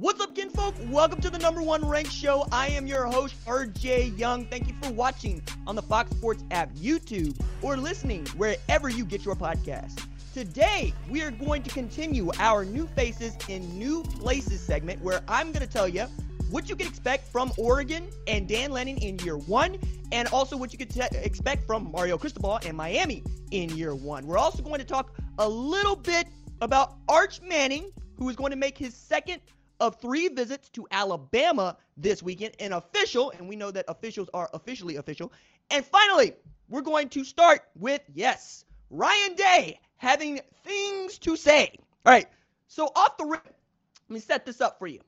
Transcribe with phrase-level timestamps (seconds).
[0.00, 0.76] What's up, kinfolk?
[0.90, 2.46] Welcome to the number one ranked show.
[2.52, 4.46] I am your host, RJ Young.
[4.46, 9.24] Thank you for watching on the Fox Sports app, YouTube, or listening wherever you get
[9.24, 10.06] your podcast.
[10.32, 15.50] Today, we are going to continue our New Faces in New Places segment where I'm
[15.50, 16.04] going to tell you
[16.48, 19.78] what you can expect from Oregon and Dan Lanning in year one,
[20.12, 24.28] and also what you could expect from Mario Cristobal and Miami in year one.
[24.28, 26.28] We're also going to talk a little bit
[26.60, 29.40] about Arch Manning, who is going to make his second
[29.80, 34.50] of three visits to Alabama this weekend, an official, and we know that officials are
[34.52, 35.32] officially official.
[35.70, 36.34] And finally,
[36.68, 41.72] we're going to start with, yes, Ryan Day having things to say.
[42.06, 42.26] All right,
[42.66, 45.00] so off the rip, let me set this up for you.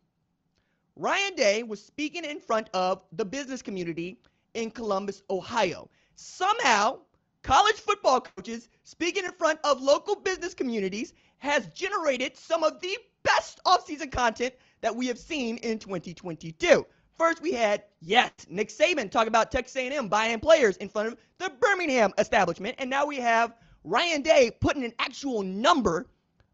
[0.97, 4.19] Ryan Day was speaking in front of the business community
[4.55, 5.89] in Columbus, Ohio.
[6.17, 6.99] Somehow,
[7.43, 12.99] college football coaches speaking in front of local business communities has generated some of the
[13.23, 16.87] best offseason content that we have seen in 2022.
[17.19, 21.19] First, we had yes, Nick Saban talk about Texas A&M buying players in front of
[21.39, 26.07] the Birmingham establishment, and now we have Ryan Day putting an actual number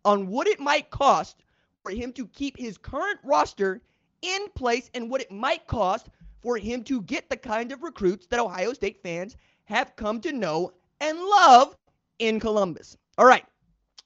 [0.05, 1.43] on what it might cost
[1.83, 3.81] for him to keep his current roster
[4.23, 6.09] in place and what it might cost
[6.43, 10.33] for him to get the kind of recruits that Ohio State fans have come to
[10.33, 11.77] know and love
[12.19, 12.97] in Columbus.
[13.19, 13.45] All right.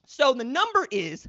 [0.05, 1.27] So the number is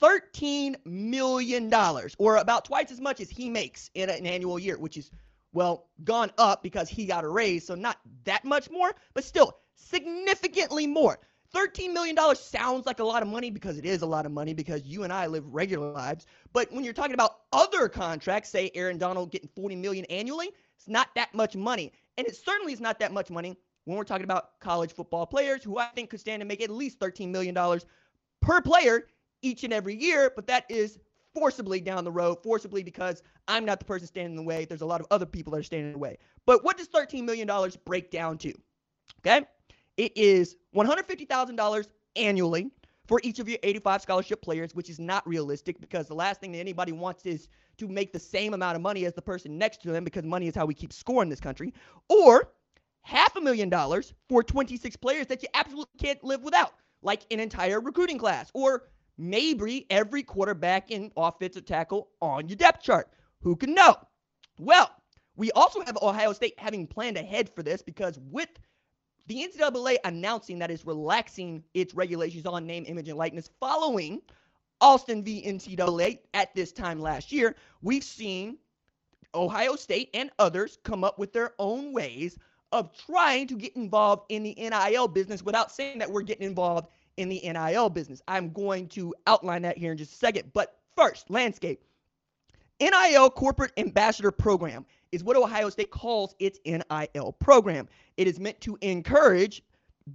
[0.00, 1.72] $13 million,
[2.18, 5.10] or about twice as much as he makes in an annual year, which is,
[5.52, 7.66] well, gone up because he got a raise.
[7.66, 11.18] So not that much more, but still significantly more.
[11.54, 14.52] $13 million sounds like a lot of money because it is a lot of money
[14.52, 16.26] because you and I live regular lives.
[16.52, 20.88] But when you're talking about other contracts, say Aaron Donald getting 40 million annually, it's
[20.88, 21.92] not that much money.
[22.18, 25.64] And it certainly is not that much money when we're talking about college football players
[25.64, 27.56] who I think could stand to make at least $13 million
[28.42, 29.06] per player
[29.42, 30.98] each and every year, but that is
[31.34, 34.64] forcibly down the road, forcibly because I'm not the person standing in the way.
[34.64, 36.18] There's a lot of other people that are standing in the way.
[36.46, 37.48] But what does $13 million
[37.84, 38.52] break down to?
[39.20, 39.46] Okay.
[39.96, 42.70] It is $150,000 annually
[43.06, 46.52] for each of your 85 scholarship players, which is not realistic because the last thing
[46.52, 49.82] that anybody wants is to make the same amount of money as the person next
[49.82, 51.72] to them because money is how we keep score in this country.
[52.08, 52.52] Or
[53.02, 57.40] half a million dollars for 26 players that you absolutely can't live without, like an
[57.40, 58.84] entire recruiting class, or
[59.18, 63.10] maybe every quarterback in offensive tackle on your depth chart.
[63.42, 63.96] Who can know?
[64.58, 64.90] Well,
[65.36, 68.48] we also have Ohio State having planned ahead for this because with
[69.26, 74.22] the NCAA announcing that it's relaxing its regulations on name, image, and likeness following
[74.80, 75.42] Alston v.
[75.46, 78.58] NCAA at this time last year, we've seen
[79.34, 82.38] Ohio State and others come up with their own ways
[82.72, 86.88] of trying to get involved in the NIL business without saying that we're getting involved
[87.18, 88.22] in the NIL business.
[88.28, 90.52] I'm going to outline that here in just a second.
[90.54, 91.82] But first, landscape.
[92.80, 97.88] NIL Corporate Ambassador Program is what Ohio State calls its NIL program.
[98.16, 99.62] It is meant to encourage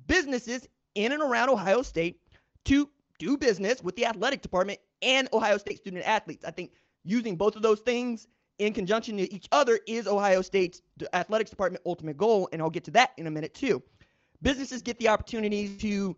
[0.07, 2.21] businesses in and around Ohio State
[2.65, 6.45] to do business with the athletic department and Ohio State student athletes.
[6.45, 6.71] I think
[7.03, 8.27] using both of those things
[8.59, 10.81] in conjunction to each other is Ohio State's
[11.11, 13.83] athletics department ultimate goal, and I'll get to that in a minute too.
[14.41, 16.15] Businesses get the opportunity to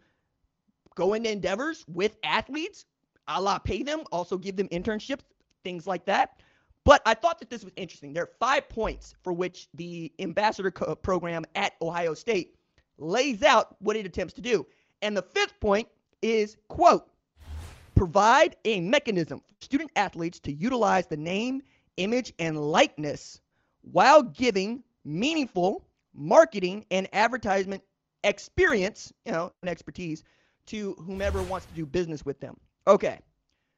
[0.96, 2.86] go into endeavors with athletes,
[3.28, 5.24] a la pay them, also give them internships,
[5.64, 6.42] things like that.
[6.84, 8.14] But I thought that this was interesting.
[8.14, 12.56] There are five points for which the ambassador co- program at Ohio State
[12.98, 14.66] lays out what it attempts to do.
[15.02, 15.88] And the fifth point
[16.22, 17.08] is, quote,
[17.96, 21.64] provide a mechanism for student athletes to utilize the name,
[21.98, 23.42] image, and likeness
[23.82, 27.84] while giving meaningful marketing and advertisement
[28.24, 30.24] experience, you know, and expertise
[30.68, 32.58] to whomever wants to do business with them.
[32.88, 33.20] Okay.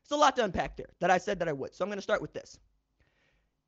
[0.03, 1.75] It's a lot to unpack there that I said that I would.
[1.75, 2.57] So I'm going to start with this.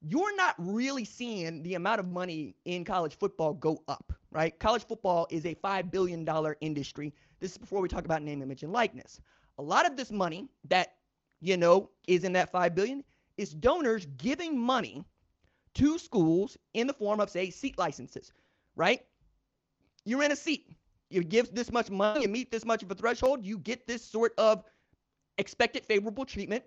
[0.01, 4.57] You're not really seeing the amount of money in college football go up, right?
[4.57, 6.25] College football is a $5 billion
[6.62, 7.13] industry.
[7.42, 9.19] This is before we talk about name, image, and likeness.
[9.57, 10.94] A lot of this money that,
[11.42, 13.04] you know, is in that 5 billion
[13.38, 15.04] is donors giving money
[15.74, 18.31] to schools in the form of, say, seat licenses,
[18.77, 19.01] right?
[20.06, 20.66] You're in a seat.
[21.10, 24.06] You give this much money, you meet this much of a threshold, you get this
[24.06, 24.64] sort of
[25.38, 26.64] expected favorable treatment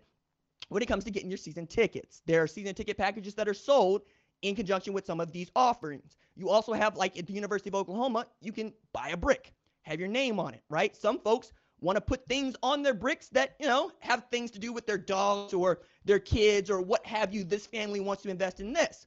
[0.68, 2.22] when it comes to getting your season tickets.
[2.26, 4.02] There are season ticket packages that are sold
[4.42, 6.16] in conjunction with some of these offerings.
[6.34, 9.52] You also have, like at the University of Oklahoma, you can buy a brick,
[9.82, 10.96] have your name on it, right?
[10.96, 14.58] Some folks want to put things on their bricks that, you know, have things to
[14.58, 17.44] do with their dogs or their kids or what have you.
[17.44, 19.06] This family wants to invest in this.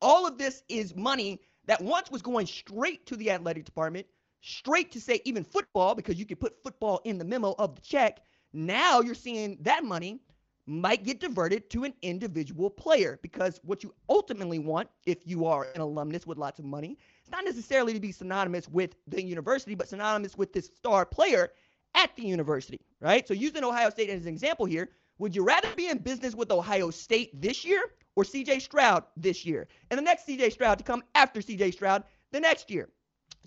[0.00, 4.06] All of this is money that once was going straight to the athletic department,
[4.40, 7.80] straight to say even football, because you could put football in the memo of the
[7.80, 8.20] check.
[8.52, 10.20] Now you're seeing that money
[10.68, 15.66] might get diverted to an individual player because what you ultimately want, if you are
[15.74, 19.74] an alumnus with lots of money, it's not necessarily to be synonymous with the university,
[19.74, 21.52] but synonymous with this star player
[21.94, 23.26] at the university, right?
[23.26, 26.52] So using Ohio State as an example here, would you rather be in business with
[26.52, 27.82] Ohio State this year
[28.14, 29.68] or CJ Stroud this year?
[29.90, 32.90] And the next CJ Stroud to come after CJ Stroud the next year.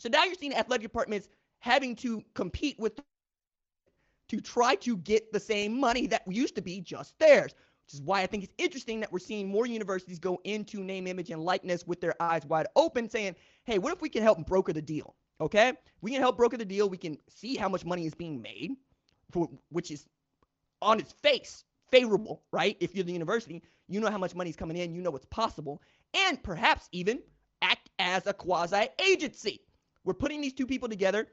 [0.01, 2.99] So now you're seeing athletic departments having to compete with
[4.29, 7.53] to try to get the same money that used to be just theirs.
[7.85, 11.05] Which is why I think it's interesting that we're seeing more universities go into name,
[11.05, 14.43] image, and likeness with their eyes wide open, saying, hey, what if we can help
[14.47, 15.13] broker the deal?
[15.39, 15.73] Okay?
[16.01, 16.89] We can help broker the deal.
[16.89, 18.71] We can see how much money is being made,
[19.31, 20.07] for, which is
[20.81, 22.75] on its face favorable, right?
[22.79, 25.25] If you're the university, you know how much money is coming in, you know what's
[25.25, 25.79] possible,
[26.15, 27.21] and perhaps even
[27.61, 29.61] act as a quasi agency.
[30.03, 31.27] We're putting these two people together.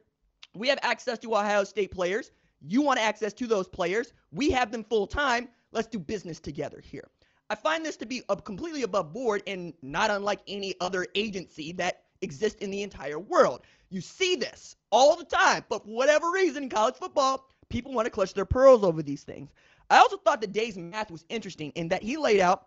[0.55, 2.31] We have access to Ohio State players.
[2.61, 4.13] You want access to those players.
[4.33, 5.49] We have them full time.
[5.73, 7.09] Let's do business together here.
[7.51, 12.03] I find this to be completely above board and not unlike any other agency that
[12.21, 13.63] exists in the entire world.
[13.91, 18.07] You see this all the time, but for whatever reason in college football, people want
[18.07, 19.51] to clutch their pearls over these things.
[19.89, 22.67] I also thought that Day's math was interesting in that he laid out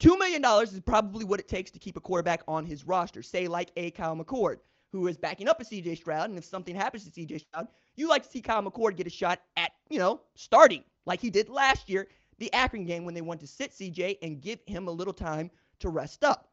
[0.00, 3.48] $2 million is probably what it takes to keep a quarterback on his roster, say
[3.48, 4.58] like a Kyle McCord
[4.96, 6.30] who is backing up a CJ Stroud.
[6.30, 9.10] And if something happens to CJ Stroud, you like to see Kyle McCord get a
[9.10, 12.08] shot at, you know, starting like he did last year,
[12.38, 15.50] the Akron game when they wanted to sit CJ and give him a little time
[15.80, 16.48] to rest up.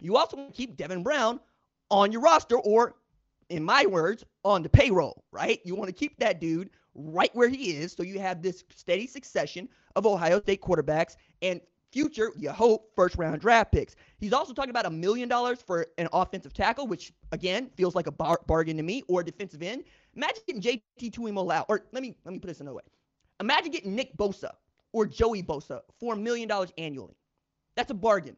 [0.00, 1.40] You also want to keep Devin Brown
[1.90, 2.96] on your roster or,
[3.50, 5.60] in my words, on the payroll, right?
[5.64, 9.06] You want to keep that dude right where he is so you have this steady
[9.06, 11.60] succession of Ohio State quarterbacks and
[11.92, 13.94] future, you hope, first round draft picks.
[14.18, 18.06] He's also talking about a million dollars for an offensive tackle, which again feels like
[18.06, 19.84] a bar- bargain to me, or a defensive end.
[20.14, 22.82] Imagine getting JT Tuimoloau, or let me let me put this another way.
[23.40, 24.50] Imagine getting Nick Bosa
[24.92, 27.16] or Joey Bosa for a million dollars annually.
[27.76, 28.36] That's a bargain.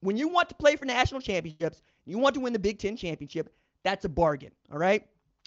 [0.00, 2.96] When you want to play for national championships, you want to win the Big Ten
[2.96, 3.54] championship,
[3.84, 4.50] that's a bargain.
[4.72, 5.06] All right.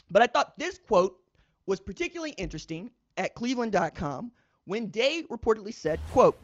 [0.09, 1.17] But I thought this quote
[1.65, 4.31] was particularly interesting at cleveland.com
[4.65, 6.39] when Day reportedly said, quote,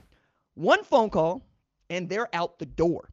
[0.55, 1.45] one phone call,
[1.89, 3.09] and they're out the door.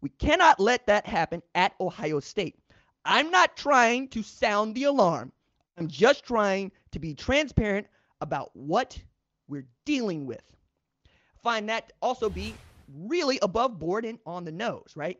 [0.00, 2.56] We cannot let that happen at Ohio State.
[3.04, 5.32] I'm not trying to sound the alarm.
[5.78, 7.86] I'm just trying to be transparent
[8.20, 8.98] about what
[9.48, 10.42] we're dealing with.
[11.42, 12.54] Find that also be
[12.94, 15.18] really above board and on the nose, right?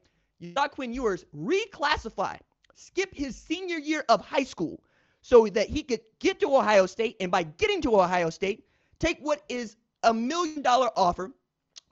[0.72, 2.38] Quinn Ewers reclassify,
[2.74, 4.82] skip his senior year of high school
[5.22, 8.64] so that he could get to Ohio State, and by getting to Ohio State,
[8.98, 11.32] take what is a million dollar offer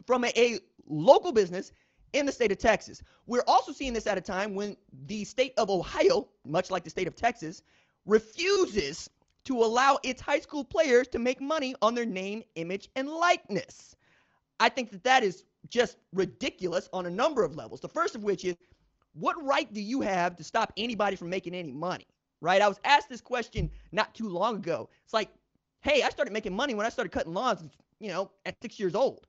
[0.06, 1.72] from a, a local business
[2.12, 3.02] in the state of Texas.
[3.26, 6.90] We're also seeing this at a time when the state of Ohio, much like the
[6.90, 7.62] state of Texas,
[8.06, 9.10] refuses
[9.44, 13.96] to allow its high school players to make money on their name, image, and likeness.
[14.60, 17.80] I think that that is just ridiculous on a number of levels.
[17.80, 18.56] The first of which is
[19.14, 22.06] what right do you have to stop anybody from making any money?
[22.40, 22.62] Right?
[22.62, 24.88] I was asked this question not too long ago.
[25.04, 25.28] It's like,
[25.80, 27.64] hey, I started making money when I started cutting lawns,
[28.00, 29.26] you know, at six years old.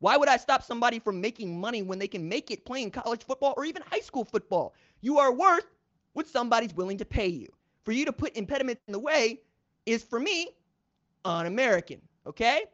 [0.00, 3.22] Why would I stop somebody from making money when they can make it playing college
[3.22, 4.74] football or even high school football?
[5.00, 5.66] You are worth
[6.14, 7.48] what somebody's willing to pay you.
[7.84, 9.40] For you to put impediments in the way
[9.86, 10.48] is, for me,
[11.24, 12.00] un American.
[12.26, 12.64] Okay?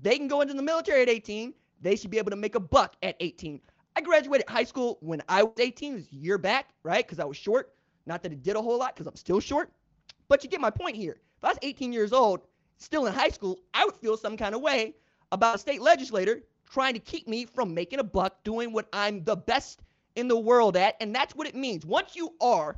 [0.00, 1.54] They can go into the military at 18.
[1.80, 3.60] They should be able to make a buck at 18.
[3.96, 7.04] I graduated high school when I was 18, it was a year back, right?
[7.04, 7.74] Because I was short.
[8.06, 9.72] Not that it did a whole lot because I'm still short.
[10.28, 11.18] But you get my point here.
[11.38, 12.42] If I was 18 years old
[12.80, 14.94] still in high school, I would feel some kind of way
[15.32, 19.22] about a state legislator trying to keep me from making a buck doing what I'm
[19.24, 19.82] the best
[20.16, 20.96] in the world at.
[21.00, 21.84] And that's what it means.
[21.86, 22.76] Once you are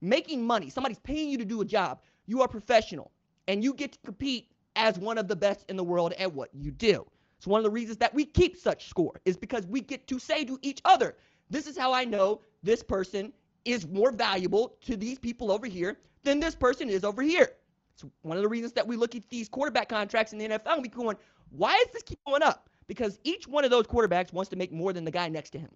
[0.00, 3.10] making money, somebody's paying you to do a job, you are professional,
[3.48, 6.48] and you get to compete as one of the best in the world at what
[6.54, 7.06] you do.
[7.38, 10.18] It's one of the reasons that we keep such score is because we get to
[10.18, 11.16] say to each other,
[11.48, 13.32] this is how I know this person
[13.64, 17.52] is more valuable to these people over here than this person is over here.
[17.94, 20.74] It's one of the reasons that we look at these quarterback contracts in the NFL
[20.74, 21.16] and we going,
[21.50, 22.68] why is this keep going up?
[22.86, 25.58] Because each one of those quarterbacks wants to make more than the guy next to
[25.58, 25.70] him.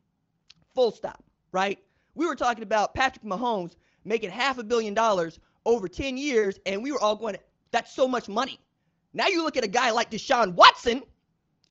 [0.74, 1.78] Full stop, right?
[2.14, 6.82] We were talking about Patrick Mahomes making half a billion dollars over 10 years, and
[6.82, 7.36] we were all going,
[7.70, 8.60] that's so much money.
[9.12, 11.02] Now you look at a guy like Deshaun Watson,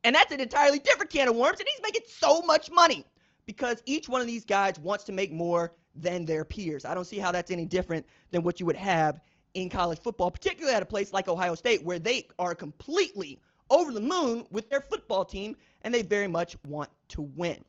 [0.04, 3.06] and that's an entirely different can of worms, and he's making so much money
[3.46, 6.86] because each one of these guys wants to make more than their peers.
[6.86, 9.22] I don't see how that's any different than what you would have
[9.54, 13.92] in college football, particularly at a place like Ohio State, where they are completely over
[13.92, 17.64] the moon with their football team and they very much want to win.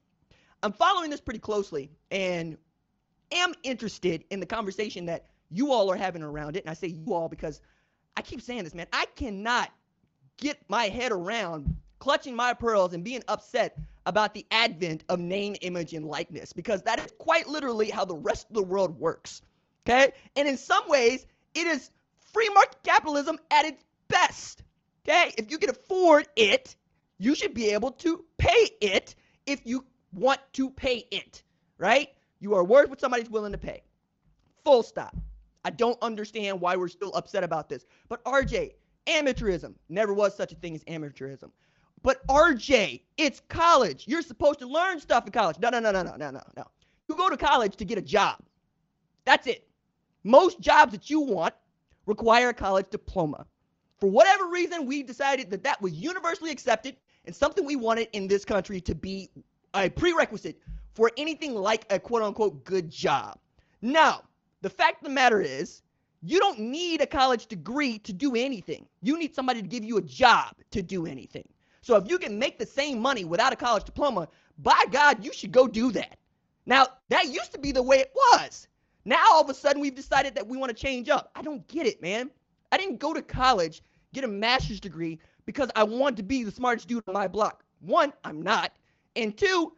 [0.62, 2.56] I'm following this pretty closely and
[3.32, 6.64] am interested in the conversation that you all are having around it.
[6.64, 7.60] And I say you all because
[8.16, 8.86] I keep saying this, man.
[8.92, 9.70] I cannot
[10.36, 15.56] get my head around clutching my pearls and being upset about the advent of name,
[15.62, 19.42] image, and likeness because that is quite literally how the rest of the world works.
[19.86, 20.12] Okay?
[20.36, 21.90] And in some ways, it is
[22.32, 24.62] free market capitalism at its best.
[25.06, 25.32] Okay?
[25.38, 26.76] If you can afford it,
[27.18, 29.14] you should be able to pay it
[29.46, 31.42] if you want to pay it,
[31.78, 32.08] right?
[32.40, 33.82] You are worth what somebody's willing to pay.
[34.64, 35.16] Full stop.
[35.64, 37.86] I don't understand why we're still upset about this.
[38.08, 38.72] But RJ,
[39.06, 41.50] amateurism never was such a thing as amateurism.
[42.02, 44.04] But RJ, it's college.
[44.06, 45.58] You're supposed to learn stuff in college.
[45.58, 46.64] No, no, no, no, no, no, no, no.
[47.08, 48.38] You go to college to get a job.
[49.24, 49.66] That's it.
[50.24, 51.54] Most jobs that you want
[52.06, 53.46] require a college diploma.
[54.00, 58.26] For whatever reason, we decided that that was universally accepted and something we wanted in
[58.26, 59.30] this country to be
[59.74, 60.58] a prerequisite
[60.94, 63.38] for anything like a quote unquote good job.
[63.82, 64.22] Now,
[64.62, 65.82] the fact of the matter is,
[66.22, 68.86] you don't need a college degree to do anything.
[69.02, 71.46] You need somebody to give you a job to do anything.
[71.82, 74.28] So if you can make the same money without a college diploma,
[74.58, 76.16] by God, you should go do that.
[76.64, 78.68] Now, that used to be the way it was.
[79.04, 81.30] Now all of a sudden we've decided that we want to change up.
[81.34, 82.30] I don't get it, man.
[82.72, 83.82] I didn't go to college,
[84.12, 87.64] get a master's degree because I want to be the smartest dude on my block.
[87.80, 88.72] One, I'm not.
[89.16, 89.72] And two,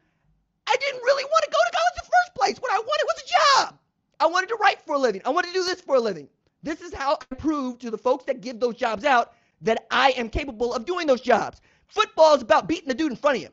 [0.66, 2.59] I didn't really want to go to college in the first place.
[2.59, 3.78] What I wanted was a job.
[4.21, 5.23] I wanted to write for a living.
[5.25, 6.28] I wanted to do this for a living.
[6.62, 10.11] This is how I prove to the folks that give those jobs out that I
[10.12, 11.61] am capable of doing those jobs.
[11.87, 13.49] Football is about beating the dude in front of you.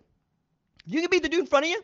[0.85, 1.83] You can beat the dude in front of you,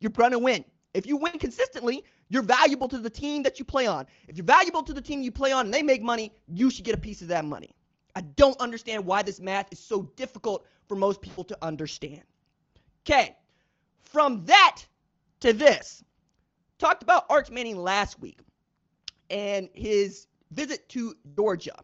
[0.00, 0.64] you're going to win.
[0.94, 4.06] If you win consistently, you're valuable to the team that you play on.
[4.28, 6.84] If you're valuable to the team you play on and they make money, you should
[6.84, 7.74] get a piece of that money.
[8.14, 12.22] I don't understand why this math is so difficult for most people to understand.
[13.04, 13.36] Okay,
[14.02, 14.82] from that
[15.40, 16.04] to this,
[16.78, 18.40] talked about Arch Manning last week
[19.30, 21.74] and his visit to Georgia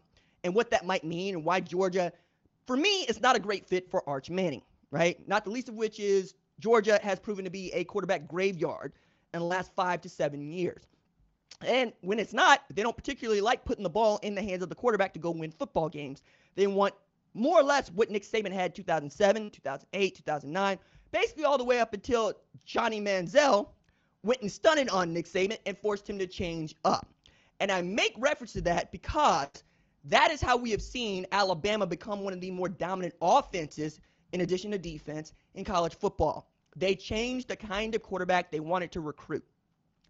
[0.43, 2.13] and what that might mean and why Georgia,
[2.67, 4.61] for me, is not a great fit for Arch Manning,
[4.91, 5.27] right?
[5.27, 8.93] Not the least of which is Georgia has proven to be a quarterback graveyard
[9.33, 10.83] in the last five to seven years.
[11.65, 14.69] And when it's not, they don't particularly like putting the ball in the hands of
[14.69, 16.21] the quarterback to go win football games.
[16.55, 16.93] They want
[17.33, 20.79] more or less what Nick Saban had 2007, 2008, 2009,
[21.11, 22.33] basically all the way up until
[22.65, 23.69] Johnny Manziel
[24.23, 27.07] went and stunted on Nick Saban and forced him to change up.
[27.59, 29.47] And I make reference to that because
[30.05, 33.99] that is how we have seen Alabama become one of the more dominant offenses
[34.33, 36.49] in addition to defense in college football.
[36.75, 39.43] They changed the kind of quarterback they wanted to recruit.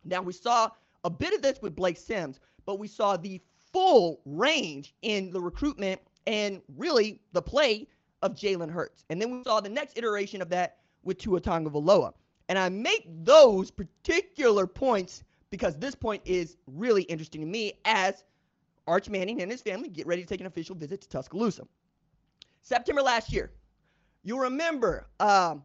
[0.06, 0.70] Now, we saw
[1.04, 5.40] a bit of this with Blake Sims, but we saw the full range in the
[5.40, 7.88] recruitment and really the play
[8.22, 9.06] of Jalen Hurts.
[9.10, 12.14] And then we saw the next iteration of that with Tua Tagovailoa.
[12.50, 18.24] And I make those particular points because this point is really interesting to me as
[18.88, 21.68] Arch Manning and his family get ready to take an official visit to Tuscaloosa.
[22.62, 23.52] September last year,
[24.24, 25.64] you remember um,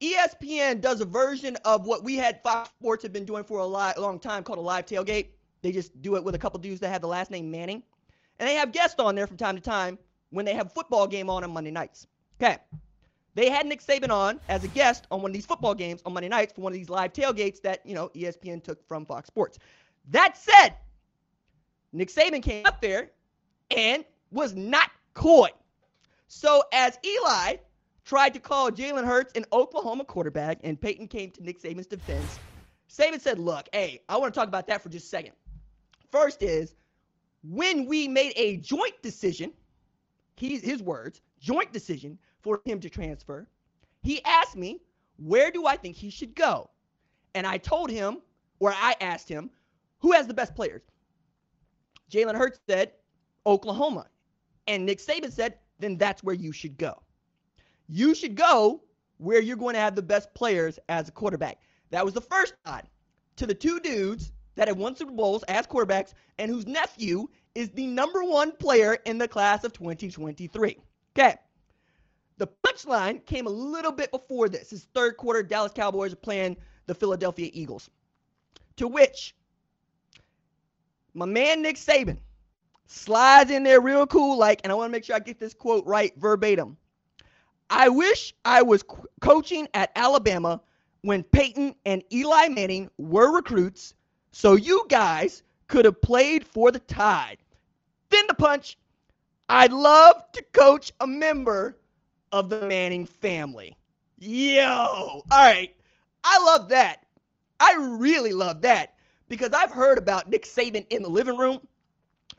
[0.00, 3.66] ESPN does a version of what we had Fox Sports have been doing for a
[3.66, 5.28] li- long time called a live tailgate.
[5.62, 7.82] They just do it with a couple dudes that have the last name Manning.
[8.38, 9.98] And they have guests on there from time to time
[10.30, 12.06] when they have football game on on Monday nights.
[12.40, 12.56] Okay.
[13.34, 16.14] They had Nick Saban on as a guest on one of these football games on
[16.14, 19.26] Monday nights for one of these live tailgates that, you know, ESPN took from Fox
[19.26, 19.58] Sports.
[20.08, 20.74] That said,
[21.92, 23.10] Nick Saban came up there
[23.76, 25.50] and was not coy.
[26.32, 27.56] So as Eli
[28.04, 32.38] tried to call Jalen Hurts an Oklahoma quarterback, and Peyton came to Nick Saban's defense.
[32.88, 35.32] Saban said, Look, hey, I want to talk about that for just a second.
[36.12, 36.76] First is
[37.42, 39.52] when we made a joint decision,
[40.36, 43.48] his words, joint decision for him to transfer,
[44.04, 44.80] he asked me,
[45.16, 46.70] Where do I think he should go?
[47.34, 48.18] And I told him,
[48.60, 49.50] or I asked him,
[49.98, 50.82] Who has the best players?
[52.08, 52.92] Jalen Hurts said,
[53.46, 54.06] Oklahoma.
[54.68, 57.02] And Nick Saban said, then that's where you should go.
[57.88, 58.82] You should go
[59.18, 61.58] where you're going to have the best players as a quarterback.
[61.90, 62.88] That was the first nod
[63.36, 67.70] to the two dudes that have won Super Bowls as quarterbacks and whose nephew is
[67.70, 70.78] the number one player in the class of 2023.
[71.16, 71.36] Okay.
[72.38, 74.70] The punchline came a little bit before this.
[74.70, 76.56] His third quarter, Dallas Cowboys are playing
[76.86, 77.90] the Philadelphia Eagles.
[78.76, 79.34] To which
[81.12, 82.18] my man Nick Saban
[82.90, 85.54] slides in there real cool, like, and I want to make sure I get this
[85.54, 86.76] quote right verbatim.
[87.70, 88.84] I wish I was
[89.20, 90.60] coaching at Alabama
[91.02, 93.94] when Peyton and Eli Manning were recruits,
[94.32, 97.38] so you guys could have played for the Tide.
[98.10, 98.76] Then the punch.
[99.48, 101.76] I'd love to coach a member
[102.32, 103.76] of the Manning family.
[104.18, 105.74] Yo, all right.
[106.24, 107.06] I love that.
[107.60, 108.94] I really love that
[109.28, 111.60] because I've heard about Nick Saban in the living room,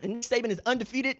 [0.03, 1.17] and Nick Saban is undefeated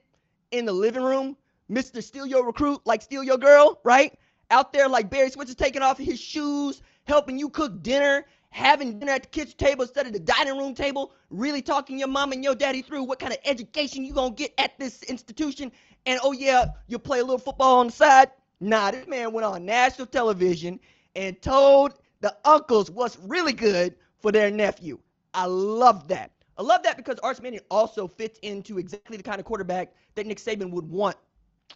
[0.52, 1.38] in the living room.
[1.72, 2.04] Mr.
[2.04, 4.18] Steal Your Recruit, like Steal Your Girl, right?
[4.50, 9.14] Out there, like Barry Switzer taking off his shoes, helping you cook dinner, having dinner
[9.14, 12.44] at the kitchen table instead of the dining room table, really talking your mom and
[12.44, 15.72] your daddy through what kind of education you gonna get at this institution.
[16.06, 18.32] And oh yeah, you'll play a little football on the side.
[18.60, 20.80] Nah, this man went on national television
[21.16, 25.00] and told the uncles what's really good for their nephew.
[25.34, 26.32] I love that.
[26.62, 30.28] I love that because Arch Manning also fits into exactly the kind of quarterback that
[30.28, 31.18] Nick Saban would want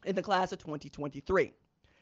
[0.06, 1.51] in the class of 2023.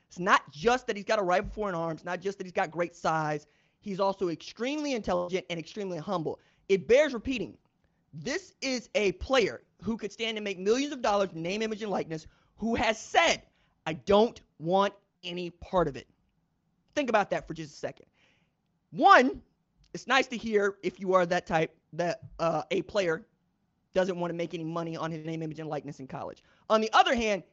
[0.09, 2.51] It's not just that he's got a rifle for an arms, not just that he's
[2.51, 3.47] got great size.
[3.79, 6.41] He's also extremely intelligent and extremely humble.
[6.67, 7.57] It bears repeating.
[8.13, 11.89] This is a player who could stand and make millions of dollars name, image, and
[11.89, 13.43] likeness, who has said,
[13.87, 16.09] I don't want any part of it.
[16.95, 18.07] Think about that for just a second.
[18.91, 19.41] One,
[19.93, 23.25] it's nice to hear if you are that type that uh, a player
[23.93, 26.43] doesn't want to make any money on his name, image, and likeness in college.
[26.69, 27.43] On the other hand,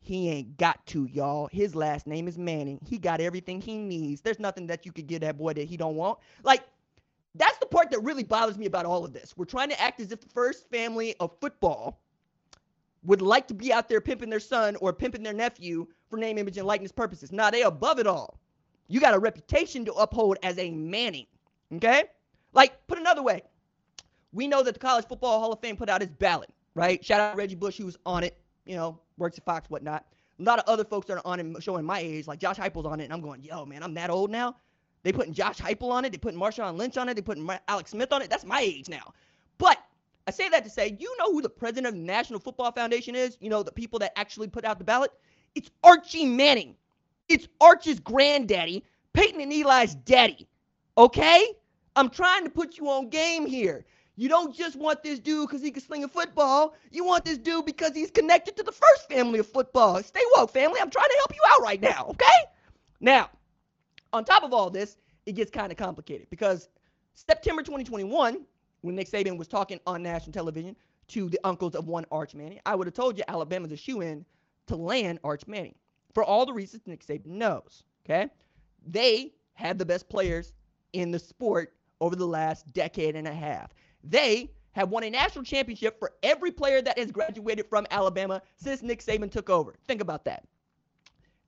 [0.00, 1.48] he ain't got to, y'all.
[1.50, 2.78] His last name is Manning.
[2.86, 4.20] He got everything he needs.
[4.20, 6.18] There's nothing that you could give that boy that he don't want.
[6.44, 6.62] Like,
[7.34, 9.34] that's the part that really bothers me about all of this.
[9.36, 12.00] We're trying to act as if the first family of football
[13.04, 16.38] would like to be out there pimping their son or pimping their nephew for name,
[16.38, 17.32] image, and likeness purposes.
[17.32, 18.38] Now, they above it all.
[18.88, 21.26] You got a reputation to uphold as a Manning.
[21.74, 22.04] Okay?
[22.52, 23.42] Like, put another way,
[24.32, 27.04] we know that the College Football Hall of Fame put out its ballot, right?
[27.04, 30.04] Shout out Reggie Bush, who was on it, you know, works at Fox, whatnot.
[30.38, 32.86] A lot of other folks that are on it showing my age, like Josh Heupel's
[32.86, 34.56] on it, and I'm going, yo, man, I'm that old now.
[35.02, 36.12] They putting Josh Heupel on it.
[36.12, 37.14] They putting Marshawn Lynch on it.
[37.14, 38.30] They putting Alex Smith on it.
[38.30, 39.12] That's my age now.
[39.56, 39.78] But
[40.26, 43.14] I say that to say, you know who the president of the National Football Foundation
[43.14, 43.38] is?
[43.40, 45.12] You know, the people that actually put out the ballot?
[45.54, 46.76] It's Archie Manning.
[47.28, 50.46] It's Arch's granddaddy, Peyton and Eli's daddy.
[50.96, 51.54] Okay?
[51.96, 53.86] I'm trying to put you on game here.
[54.18, 56.74] You don't just want this dude because he can sling a football.
[56.90, 60.02] You want this dude because he's connected to the first family of football.
[60.02, 60.80] Stay woke, family.
[60.80, 62.26] I'm trying to help you out right now, okay?
[62.98, 63.30] Now,
[64.12, 66.68] on top of all this, it gets kind of complicated because
[67.14, 68.44] September 2021,
[68.80, 70.74] when Nick Saban was talking on national television
[71.08, 74.00] to the uncles of one Arch Manning, I would have told you Alabama's a shoe
[74.00, 74.24] in
[74.66, 75.76] to land Arch Manning
[76.12, 78.28] for all the reasons Nick Saban knows, okay?
[78.84, 80.54] They had the best players
[80.92, 83.72] in the sport over the last decade and a half.
[84.08, 88.82] They have won a national championship for every player that has graduated from Alabama since
[88.82, 89.74] Nick Saban took over.
[89.86, 90.44] Think about that.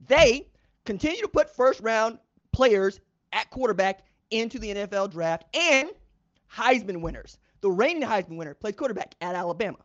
[0.06, 0.48] They
[0.84, 2.18] continue to put first round
[2.52, 3.00] players
[3.32, 5.90] at quarterback into the NFL draft and
[6.52, 7.38] Heisman winners.
[7.60, 9.78] The reigning Heisman winner plays quarterback at Alabama.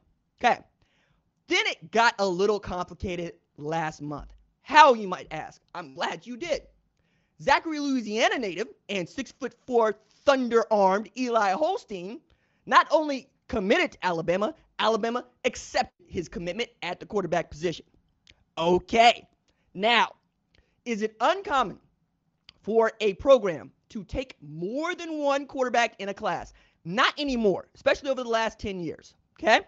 [0.44, 0.60] Okay.
[1.48, 4.34] Then it got a little complicated last month.
[4.64, 5.62] How, you might ask?
[5.76, 6.64] I'm glad you did.
[7.42, 12.20] Zachary, Louisiana native and six foot four thunder armed Eli Holstein
[12.66, 17.86] not only committed to Alabama, Alabama accepted his commitment at the quarterback position.
[18.58, 19.28] Okay.
[19.74, 20.14] Now,
[20.86, 21.80] is it uncommon
[22.62, 26.54] for a program to take more than one quarterback in a class?
[26.86, 29.16] Not anymore, especially over the last 10 years.
[29.40, 29.62] Okay?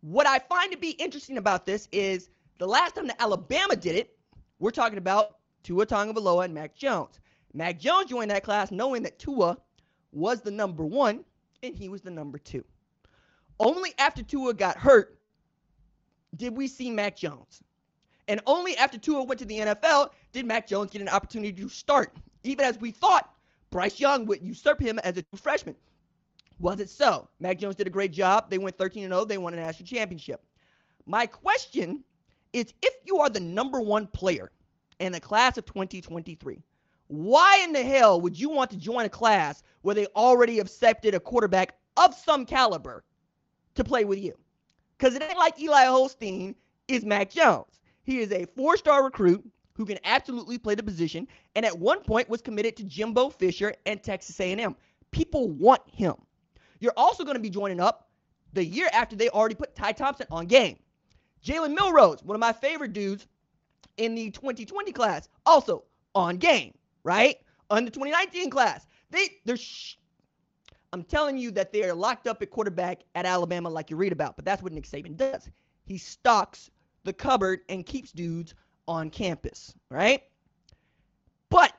[0.00, 3.96] What I find to be interesting about this is the last time that Alabama did
[3.96, 4.16] it,
[4.58, 7.20] we're talking about Tua Tagovailoa and Mac Jones.
[7.54, 9.56] Mac Jones joined that class knowing that Tua
[10.12, 11.24] was the number one
[11.62, 12.64] and he was the number two.
[13.60, 15.18] Only after Tua got hurt
[16.36, 17.62] did we see Mac Jones.
[18.28, 21.68] And only after Tua went to the NFL did Mac Jones get an opportunity to
[21.68, 23.34] start, even as we thought
[23.70, 25.74] Bryce Young would usurp him as a freshman.
[26.60, 27.28] Was it so?
[27.40, 28.50] Mac Jones did a great job.
[28.50, 29.24] They went 13 0.
[29.24, 30.42] They won a national championship.
[31.06, 32.04] My question
[32.52, 34.50] is if you are the number one player
[34.98, 36.62] in the class of 2023,
[37.08, 41.14] why in the hell would you want to join a class where they already accepted
[41.14, 43.04] a quarterback of some caliber
[43.74, 44.34] to play with you?
[44.96, 46.54] Because it ain't like Eli Holstein
[46.86, 47.80] is Mac Jones.
[48.02, 49.44] He is a four star recruit
[49.74, 53.74] who can absolutely play the position and at one point was committed to Jimbo Fisher
[53.86, 54.76] and Texas A&M.
[55.10, 56.14] People want him.
[56.80, 58.08] You're also going to be joining up
[58.52, 60.78] the year after they already put Ty Thompson on game.
[61.44, 63.26] Jalen Milroe, one of my favorite dudes
[63.96, 66.74] in the 2020 class, also on game,
[67.08, 67.36] right?
[67.70, 68.86] On the 2019 class.
[69.10, 69.96] They they're sh-
[70.92, 74.12] I'm telling you that they are locked up at quarterback at Alabama like you read
[74.12, 75.48] about, but that's what Nick Saban does.
[75.84, 76.70] He stocks
[77.04, 78.54] the cupboard and keeps dudes
[78.86, 80.22] on campus, right?
[81.48, 81.72] But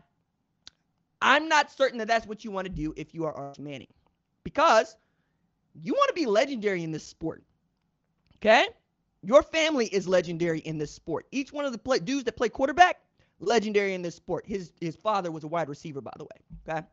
[1.22, 3.94] I'm not certain that that's what you want to do if you are Arch Manning
[4.44, 4.96] because
[5.84, 7.44] you want to be legendary in this sport.
[8.38, 8.68] Okay?
[9.22, 11.28] Your family is legendary in this sport.
[11.32, 13.02] Each one of the play, dudes that play quarterback,
[13.40, 14.46] legendary in this sport.
[14.46, 16.70] His his father was a wide receiver, by the way.
[16.70, 16.88] Okay?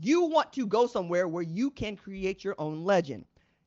[0.00, 3.24] You want to go somewhere where you can create your own legend.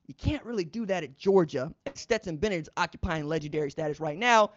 [0.08, 1.74] You can't really do that at Georgia.
[1.94, 4.52] Stetson Bennett's occupying legendary status right now,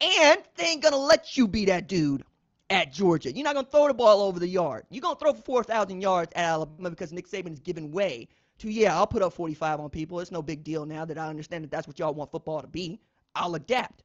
[0.00, 2.24] and they ain't gonna let you be that dude
[2.70, 3.32] at Georgia.
[3.32, 4.84] You're not gonna throw the ball over the yard.
[4.90, 8.70] You're gonna throw for 4,000 yards at Alabama because Nick Saban is giving way to
[8.70, 10.20] yeah, I'll put up 45 on people.
[10.20, 12.66] It's no big deal now that I understand that that's what y'all want football to
[12.66, 12.98] be.
[13.34, 14.02] I'll adapt.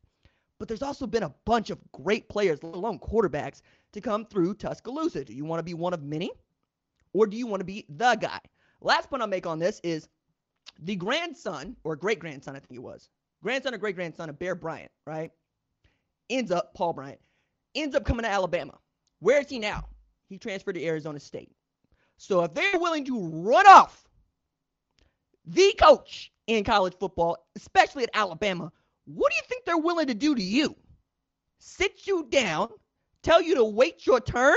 [0.61, 4.53] But there's also been a bunch of great players, let alone quarterbacks, to come through
[4.53, 5.25] Tuscaloosa.
[5.25, 6.29] Do you want to be one of many?
[7.13, 8.39] Or do you want to be the guy?
[8.79, 10.07] Last point I'll make on this is
[10.83, 13.09] the grandson, or great grandson, I think it was,
[13.41, 15.31] grandson or great grandson of Bear Bryant, right?
[16.29, 17.19] Ends up, Paul Bryant,
[17.73, 18.77] ends up coming to Alabama.
[19.17, 19.89] Where is he now?
[20.29, 21.49] He transferred to Arizona State.
[22.17, 24.07] So if they're willing to run off
[25.43, 28.71] the coach in college football, especially at Alabama,
[29.05, 30.75] what do you think they're willing to do to you?
[31.59, 32.69] Sit you down,
[33.23, 34.55] tell you to wait your turn?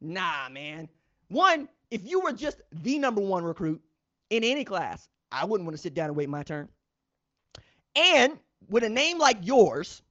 [0.00, 0.88] Nah, man.
[1.28, 3.80] One, if you were just the number one recruit
[4.30, 6.68] in any class, I wouldn't want to sit down and wait my turn.
[7.94, 10.02] And with a name like yours,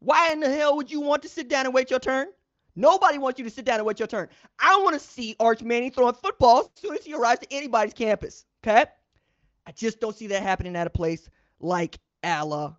[0.00, 2.28] why in the hell would you want to sit down and wait your turn?
[2.74, 4.28] Nobody wants you to sit down and wait your turn.
[4.58, 7.92] I want to see Arch Manning throwing footballs as soon as he arrives to anybody's
[7.92, 8.46] campus.
[8.64, 8.86] Okay?
[9.66, 11.28] I just don't see that happening at a place
[11.60, 12.78] like Alabama.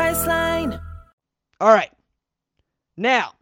[0.00, 0.80] Priceline.
[1.60, 1.92] All right.
[2.96, 3.34] Now,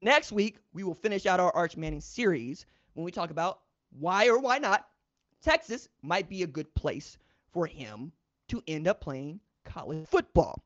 [0.00, 3.60] next week, we will finish out our Arch Manning series when we talk about
[3.98, 4.86] why or why not
[5.42, 7.18] Texas might be a good place
[7.52, 8.10] for him
[8.48, 10.62] to end up playing college football.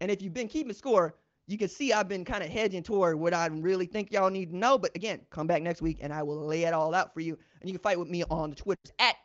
[0.00, 3.16] And if you've been keeping score, you can see I've been kind of hedging toward
[3.16, 4.78] what I really think y'all need to know.
[4.78, 7.38] But again, come back next week and I will lay it all out for you.
[7.60, 9.16] And you can fight with me on the Twitters at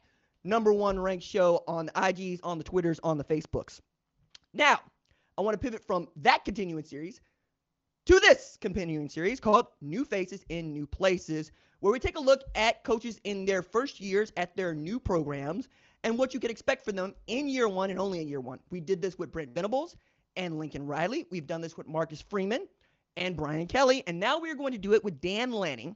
[0.44, 3.80] number one ranked show on the IGs, on the Twitters, on the Facebooks.
[4.54, 4.82] Now,
[5.38, 7.22] I want to pivot from that continuing series
[8.08, 12.42] to this continuing series called New Faces in New Places, where we take a look
[12.56, 15.70] at coaches in their first years at their new programs
[16.04, 18.60] and what you can expect from them in year one and only in year one.
[18.72, 19.96] We did this with Brent Venables
[20.36, 21.28] and Lincoln Riley.
[21.30, 22.68] We've done this with Marcus Freeman
[23.16, 24.04] and Brian Kelly.
[24.08, 25.96] And now we're going to do it with Dan Lanning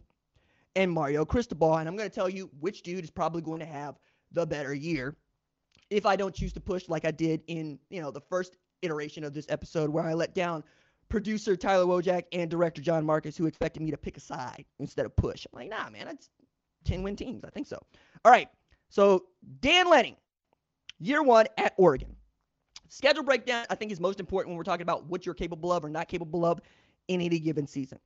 [0.76, 1.78] and Mario Cristobal.
[1.78, 3.98] And I'm going to tell you which dude is probably going to have
[4.34, 5.16] the better year
[5.90, 9.24] if I don't choose to push like I did in, you know, the first iteration
[9.24, 10.64] of this episode where I let down
[11.10, 15.06] producer Tyler Wojak and director John Marcus who expected me to pick a side instead
[15.06, 15.46] of push.
[15.52, 16.30] I'm like, nah, man, that's
[16.86, 17.44] 10 win teams.
[17.44, 17.78] I think so.
[18.26, 18.50] All right.
[18.90, 19.26] So
[19.60, 20.16] Dan Lanning,
[21.00, 22.16] year one at Oregon.
[22.90, 25.86] Schedule breakdown, I think, is most important when we're talking about what you're capable of
[25.86, 26.60] or not capable of
[27.08, 28.00] in any given season.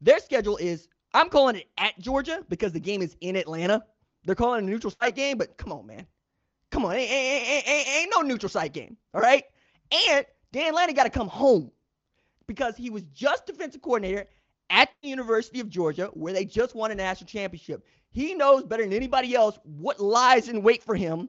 [0.00, 3.84] Their schedule is, I'm calling it at Georgia because the game is in Atlanta.
[4.24, 6.06] They're calling it a neutral site game, but come on, man.
[6.70, 6.94] Come on.
[6.94, 8.96] Ain't, ain't, ain't, ain't no neutral site game.
[9.14, 9.44] All right.
[9.92, 11.70] And Dan Lanning got to come home
[12.46, 14.26] because he was just defensive coordinator
[14.70, 17.84] at the University of Georgia, where they just won a national championship.
[18.12, 21.28] He knows better than anybody else what lies in wait for him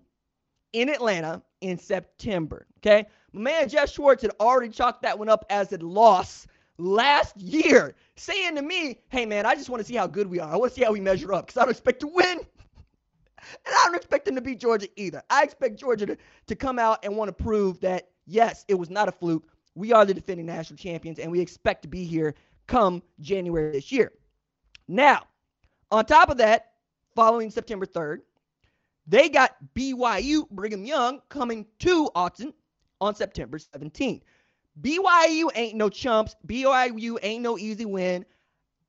[0.73, 2.65] in Atlanta in September.
[2.79, 3.07] Okay.
[3.33, 6.47] My man Jeff Schwartz had already chalked that one up as a loss
[6.77, 10.39] last year, saying to me, Hey, man, I just want to see how good we
[10.39, 10.51] are.
[10.51, 12.39] I want to see how we measure up because I don't expect to win.
[13.65, 15.23] And I don't expect them to beat Georgia either.
[15.31, 18.89] I expect Georgia to, to come out and want to prove that, yes, it was
[18.89, 19.47] not a fluke.
[19.75, 22.35] We are the defending national champions, and we expect to be here
[22.67, 24.11] come January this year.
[24.87, 25.23] Now,
[25.91, 26.73] on top of that,
[27.15, 28.19] following September 3rd,
[29.07, 32.53] they got BYU Brigham Young coming to Austin
[32.99, 34.21] on September 17th.
[34.81, 36.35] BYU ain't no chumps.
[36.47, 38.25] BYU ain't no easy win.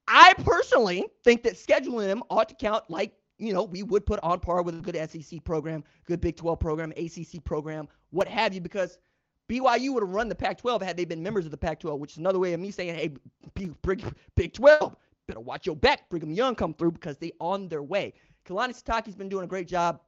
[0.07, 4.21] I personally think that scheduling them ought to count like, you know, we would put
[4.23, 8.55] on par with a good SEC program, good Big 12 program, ACC program, what have
[8.55, 8.99] you, because
[9.53, 12.01] BYU would have run the Pac 12 had they been members of the Pac 12,
[12.01, 13.11] which is another way of me saying, hey,
[13.55, 14.97] Big 12,
[15.29, 16.09] better watch your back.
[16.09, 18.15] Brigham Young come through because they on their way.
[18.47, 20.01] Kalani Sitake's been doing a great job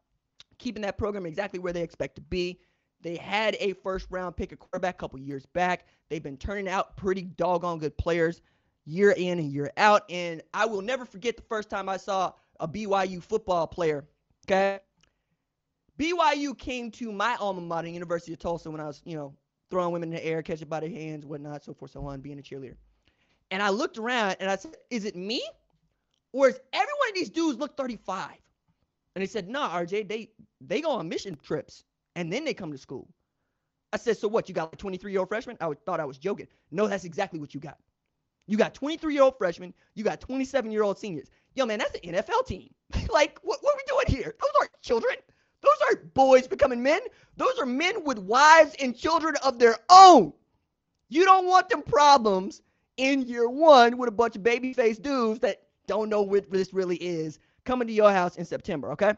[0.58, 2.58] keeping that program exactly where they expect to be.
[3.02, 5.88] They had a first round pick, a quarterback, a couple years back.
[6.08, 8.40] They've been turning out pretty doggone good players
[8.86, 10.04] year in and year out.
[10.08, 14.06] And I will never forget the first time I saw a BYU football player.
[14.46, 14.80] Okay.
[15.98, 19.34] BYU came to my alma mater, University of Tulsa, when I was, you know,
[19.70, 22.38] throwing women in the air, catching by their hands, whatnot, so forth, so on, being
[22.38, 22.76] a cheerleader.
[23.50, 25.42] And I looked around and I said, Is it me?
[26.32, 28.30] Or is every one of these dudes look 35?
[29.14, 30.30] And they said, Nah, RJ, they
[30.60, 31.84] they go on mission trips
[32.16, 33.08] and then they come to school.
[33.92, 34.48] I said, So what?
[34.48, 35.56] You got like 23 year old freshmen?
[35.60, 36.48] I thought I was joking.
[36.70, 37.78] No, that's exactly what you got.
[38.46, 41.30] You got 23 year old freshmen, you got 27 year old seniors.
[41.54, 42.74] Yo, man, that's an NFL team.
[43.08, 44.34] like, what, what are we doing here?
[44.40, 45.16] Those aren't children.
[45.64, 47.00] Those aren't boys becoming men.
[47.36, 50.32] Those are men with wives and children of their own.
[51.08, 52.62] You don't want them problems
[52.96, 56.72] in year one with a bunch of baby faced dudes that don't know what this
[56.72, 59.14] really is coming to your house in September, okay?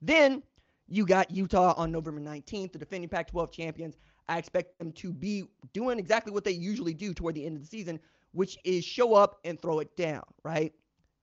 [0.00, 0.42] Then
[0.88, 3.96] you got Utah on November 19th, the defending Pac 12 champions.
[4.28, 7.62] I expect them to be doing exactly what they usually do toward the end of
[7.62, 7.98] the season,
[8.32, 10.72] which is show up and throw it down, right?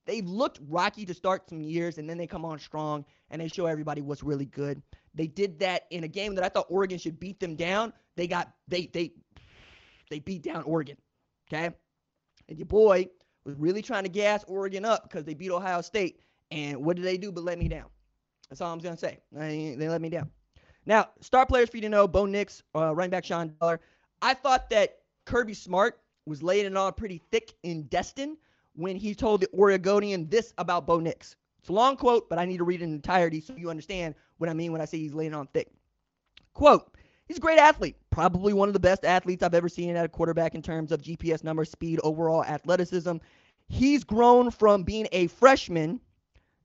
[0.05, 3.47] They've looked rocky to start some years, and then they come on strong and they
[3.47, 4.81] show everybody what's really good.
[5.13, 7.93] They did that in a game that I thought Oregon should beat them down.
[8.15, 9.13] They got they they
[10.09, 10.97] they beat down Oregon.
[11.51, 11.69] Okay.
[12.47, 13.07] And your boy
[13.45, 16.21] was really trying to gas Oregon up because they beat Ohio State.
[16.51, 17.85] And what did they do but let me down?
[18.49, 19.19] That's all I'm to say.
[19.31, 20.29] They, they let me down.
[20.85, 23.79] Now, star players for you to know Bo Nix, uh, running back Sean Dollar.
[24.21, 28.37] I thought that Kirby Smart was laying it on pretty thick in Destin
[28.79, 31.35] when he told the Oregonian this about Bo Nix.
[31.59, 34.15] It's a long quote, but I need to read it in entirety so you understand
[34.37, 35.69] what I mean when I say he's laying on thick.
[36.53, 36.95] Quote,
[37.27, 40.09] he's a great athlete, probably one of the best athletes I've ever seen at a
[40.09, 43.17] quarterback in terms of GPS numbers, speed, overall athleticism.
[43.67, 45.99] He's grown from being a freshman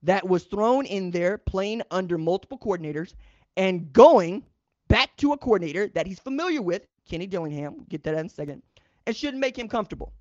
[0.05, 3.15] that was thrown in there playing under multiple coordinators
[3.57, 4.45] and going
[4.87, 8.63] back to a coordinator that he's familiar with, Kenny Dillingham, get that in a second,
[9.05, 10.13] and shouldn't make him comfortable.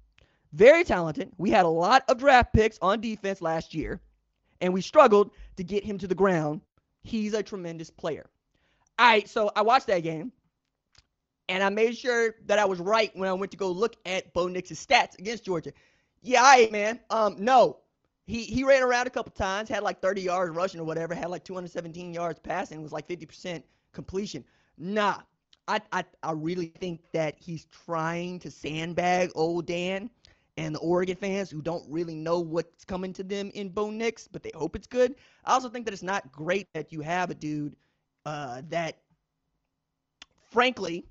[0.53, 1.31] Very talented.
[1.37, 3.99] We had a lot of draft picks on defense last year,
[4.61, 6.61] and we struggled to get him to the ground.
[7.01, 8.29] He's a tremendous player.
[8.99, 10.31] All right, so I watched that game,
[11.49, 14.31] and I made sure that I was right when I went to go look at
[14.33, 15.73] Bo Nix's stats against Georgia.
[16.21, 16.99] Yeah, I right, man.
[17.09, 17.79] Um, no,
[18.25, 21.29] he he ran around a couple times, had like 30 yards rushing or whatever, had
[21.29, 24.45] like 217 yards passing, was like 50% completion.
[24.77, 25.21] Nah,
[25.67, 30.09] I, I I really think that he's trying to sandbag old Dan
[30.57, 34.27] and the Oregon fans who don't really know what's coming to them in Bo Nix,
[34.27, 35.15] but they hope it's good.
[35.45, 37.75] I also think that it's not great that you have a dude
[38.25, 38.99] uh, that,
[40.51, 41.05] frankly,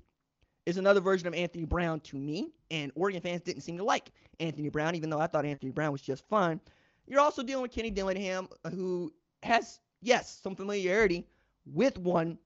[0.65, 4.11] is another version of Anthony Brown to me, and Oregon fans didn't seem to like
[4.39, 6.59] Anthony Brown, even though I thought Anthony Brown was just fine.
[7.05, 11.27] You're also dealing with Kenny Dillingham, who has, yes, some familiarity
[11.65, 12.37] with one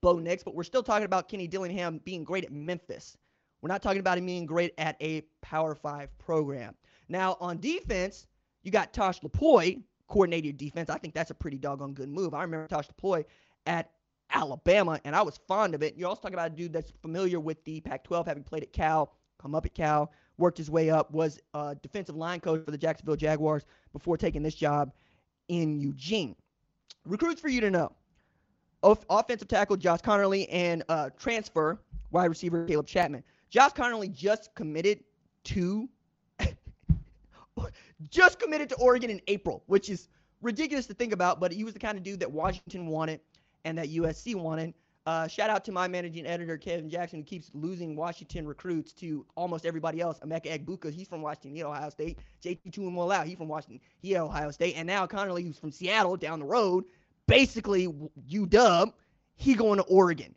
[0.00, 3.16] Bo Nix, but we're still talking about Kenny Dillingham being great at Memphis.
[3.62, 6.74] We're not talking about him being great at a Power Five program.
[7.08, 8.26] Now, on defense,
[8.62, 10.90] you got Tosh Lupoi coordinated defense.
[10.90, 12.34] I think that's a pretty doggone good move.
[12.34, 13.24] I remember Tosh Lupoi
[13.66, 13.90] at
[14.30, 15.96] Alabama, and I was fond of it.
[15.96, 18.72] You're also talking about a dude that's familiar with the Pac 12, having played at
[18.72, 22.70] Cal, come up at Cal, worked his way up, was a defensive line coach for
[22.70, 24.92] the Jacksonville Jaguars before taking this job
[25.48, 26.36] in Eugene.
[27.04, 27.92] Recruits for you to know.
[28.82, 31.78] offensive tackle Josh Conerly and uh, transfer
[32.10, 33.22] wide receiver Caleb Chapman.
[33.50, 35.04] Josh Conerly just committed
[35.44, 35.88] to
[38.10, 40.08] just committed to Oregon in April, which is
[40.42, 43.20] ridiculous to think about, but he was the kind of dude that Washington wanted
[43.64, 44.74] and that USC wanted.
[45.06, 49.24] Uh, shout out to my managing editor, Kevin Jackson, who keeps losing Washington recruits to
[49.36, 50.18] almost everybody else.
[50.18, 52.18] Emeka Egbuka, he's from Washington, he at Ohio State.
[52.44, 54.74] JT Tuimoloau, he's from Washington, he at Ohio State.
[54.76, 56.86] And now Conerly, who's from Seattle, down the road,
[57.28, 57.86] basically
[58.28, 58.92] UW,
[59.36, 60.34] he going to Oregon.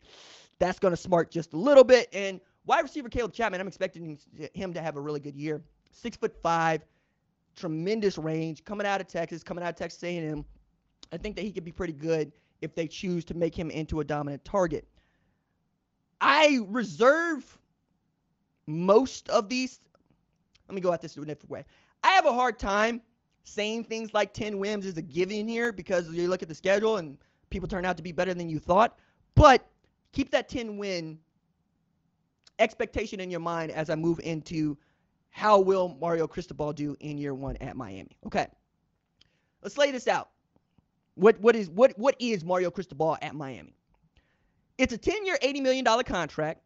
[0.60, 2.08] That's going to smart just a little bit.
[2.12, 4.18] And wide receiver Caleb Chapman, I'm expecting
[4.54, 5.62] him to have a really good year.
[5.92, 6.82] Six foot five,
[7.56, 10.44] tremendous range, coming out of Texas, coming out of Texas A&M.
[11.12, 14.00] I think that he could be pretty good if they choose to make him into
[14.00, 14.86] a dominant target.
[16.20, 17.58] I reserve
[18.66, 19.80] most of these.
[20.68, 21.64] Let me go at this in a different way.
[22.04, 23.00] I have a hard time
[23.44, 26.98] saying things like 10 wins is a given here because you look at the schedule
[26.98, 27.18] and
[27.48, 28.98] people turn out to be better than you thought.
[29.34, 29.66] But
[30.12, 31.18] keep that 10 win
[32.60, 34.76] expectation in your mind as I move into
[35.30, 38.16] how will Mario Cristobal do in year one at Miami?
[38.26, 38.46] Okay.
[39.62, 40.30] Let's lay this out.
[41.14, 43.74] What what is what what is Mario Cristobal at Miami?
[44.78, 46.62] It's a 10-year, $80 million contract,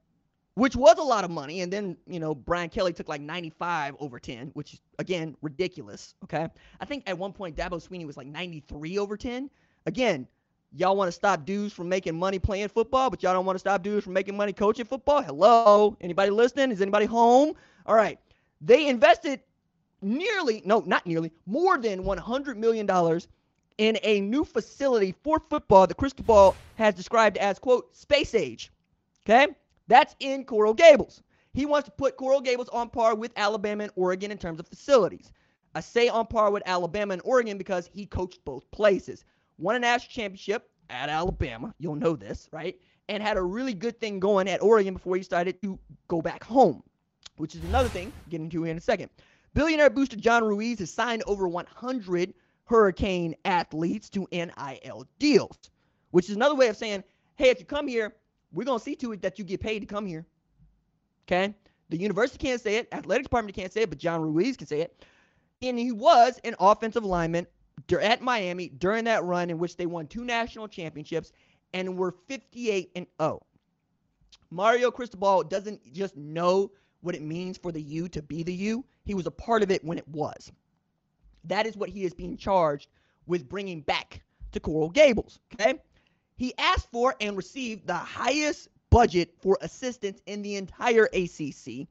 [0.55, 1.63] which was a lot of money.
[1.63, 6.15] And then, you know, Brian Kelly took like 95 over 10, which is again ridiculous.
[6.23, 6.49] Okay.
[6.81, 9.51] I think at one point Dabo Swinney was like 93 over 10.
[9.87, 10.29] Again,
[10.75, 13.61] y'all want to stop dudes from making money playing football, but y'all don't want to
[13.61, 15.23] stop dudes from making money coaching football.
[15.23, 15.97] Hello?
[16.01, 16.71] Anybody listening?
[16.71, 17.55] Is anybody home?
[17.87, 18.19] All right.
[18.61, 19.41] They invested
[20.03, 22.89] nearly, no, not nearly, more than $100 million
[23.79, 28.73] in a new facility for football that Cristobal has described as, quote, space age.
[29.25, 29.49] Okay?
[29.87, 31.23] That's in Coral Gables.
[31.53, 34.67] He wants to put Coral Gables on par with Alabama and Oregon in terms of
[34.67, 35.33] facilities.
[35.77, 39.25] I say on par with Alabama and Oregon because he coached both places.
[39.59, 41.75] Won a national championship at Alabama.
[41.79, 42.79] You'll know this, right?
[43.09, 46.43] And had a really good thing going at Oregon before he started to go back
[46.43, 46.83] home,
[47.37, 49.11] which is another thing, get into in a second.
[49.55, 55.59] Billionaire booster John Ruiz has signed over 100 Hurricane athletes to NIL deals,
[56.11, 57.05] which is another way of saying,
[57.37, 58.15] hey, if you come here,
[58.53, 60.27] we're going to see to it that you get paid to come here.
[61.27, 61.55] Okay?
[61.91, 64.81] The university can't say it, athletic department can't say it, but John Ruiz can say
[64.81, 65.05] it.
[65.63, 67.47] And he was an offensive lineman
[68.01, 71.33] at Miami during that run in which they won two national championships
[71.73, 73.45] and were 58 and 0.
[74.51, 78.85] Mario Cristobal doesn't just know what it means for the U to be the U.
[79.05, 80.51] He was a part of it when it was.
[81.45, 82.89] That is what he is being charged
[83.27, 85.41] with bringing back to Coral Gables.
[85.53, 85.75] Okay.
[86.37, 91.87] He asked for and received the highest budget for assistants in the entire ACC.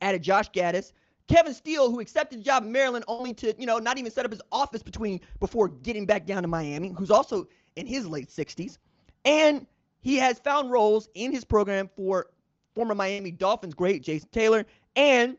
[0.00, 0.92] Added Josh Gattis,
[1.28, 4.24] Kevin Steele, who accepted the job in Maryland only to, you know, not even set
[4.24, 8.28] up his office between before getting back down to Miami, who's also in his late
[8.28, 8.78] 60s.
[9.24, 9.66] And
[10.00, 12.26] he has found roles in his program for
[12.74, 15.36] former Miami Dolphins great Jason Taylor and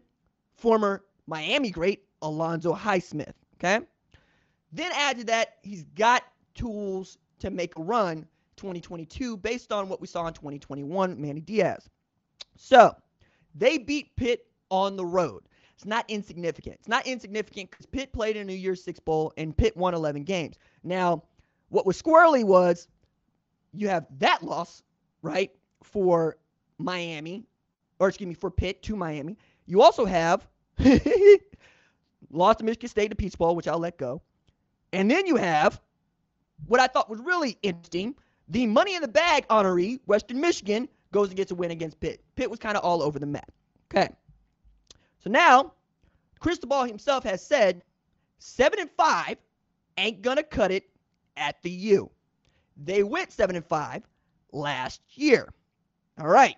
[0.55, 3.33] former Miami great Alonzo Highsmith.
[3.55, 3.85] Okay.
[4.71, 6.23] Then add to that, he's got
[6.55, 8.25] tools to make a run
[8.57, 11.89] 2022 based on what we saw in 2021, Manny Diaz.
[12.57, 12.95] So
[13.53, 15.43] they beat Pitt on the road.
[15.85, 16.77] It's not insignificant.
[16.79, 19.93] It's not insignificant because Pitt played in a New Year's Six Bowl and Pitt won
[19.93, 20.57] 11 games.
[20.83, 21.21] Now,
[21.69, 22.87] what was squirrely was
[23.71, 24.81] you have that loss,
[25.21, 25.51] right,
[25.83, 26.37] for
[26.79, 27.45] Miami,
[27.99, 29.37] or excuse me, for Pitt to Miami.
[29.67, 30.47] You also have
[32.31, 34.23] lost to Michigan State to Peach Bowl, which I'll let go.
[34.91, 35.79] And then you have
[36.65, 38.15] what I thought was really interesting
[38.47, 42.23] the money in the bag honoree, Western Michigan, goes and gets a win against Pitt.
[42.35, 43.51] Pitt was kind of all over the map.
[43.93, 44.09] Okay.
[45.25, 45.73] So now,
[46.39, 47.81] Cristobal himself has said
[48.37, 49.37] seven and five
[49.97, 50.87] ain't gonna cut it
[51.35, 52.11] at the U.
[52.77, 54.03] They went seven and five
[54.51, 55.51] last year.
[56.19, 56.55] All right.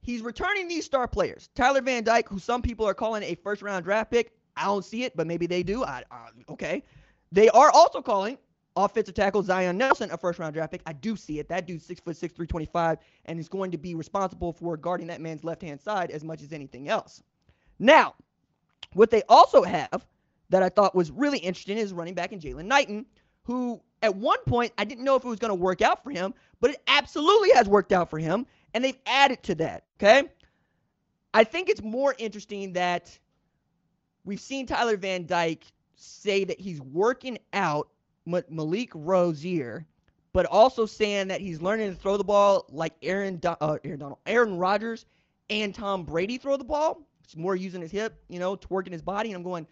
[0.00, 1.48] He's returning these star players.
[1.56, 4.32] Tyler Van Dyke, who some people are calling a first round draft pick.
[4.56, 5.82] I don't see it, but maybe they do.
[5.82, 6.84] I, uh, okay.
[7.32, 8.38] They are also calling
[8.76, 10.82] offensive tackle Zion Nelson a first round draft pick.
[10.86, 11.48] I do see it.
[11.48, 15.20] That dude's six foot six, 325, and is going to be responsible for guarding that
[15.20, 17.22] man's left hand side as much as anything else.
[17.78, 18.14] Now,
[18.94, 20.06] what they also have
[20.50, 23.06] that I thought was really interesting is running back in Jalen Knighton,
[23.42, 26.10] who at one point I didn't know if it was going to work out for
[26.10, 29.84] him, but it absolutely has worked out for him and they've added to that.
[29.98, 30.28] Okay.
[31.32, 33.18] I think it's more interesting that
[34.24, 35.64] we've seen Tyler Van Dyke
[35.96, 37.88] say that he's working out
[38.26, 39.86] Malik Rosier,
[40.32, 44.18] but also saying that he's learning to throw the ball like Aaron, uh, Aaron Donald,
[44.26, 45.06] Aaron Rodgers
[45.50, 47.06] and Tom Brady throw the ball.
[47.22, 49.30] It's more using his hip, you know, twerking his body.
[49.30, 49.66] And I'm going,